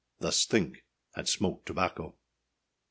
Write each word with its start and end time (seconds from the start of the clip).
Thus 0.17 0.45
think, 0.47 0.83
and 1.15 1.29
smoke 1.29 1.63
tobacco. 1.63 2.15